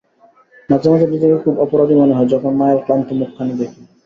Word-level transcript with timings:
মাঝে 0.69 0.87
মাঝে 0.91 1.05
নিজেকে 1.07 1.37
খুব 1.43 1.55
অপরাধী 1.65 1.95
মনে 1.95 2.15
হয়, 2.15 2.31
যখন 2.33 2.51
মায়ের 2.59 2.79
ক্লান্ত 2.85 3.07
মুখখানি 3.19 3.53
দেখি। 3.61 3.81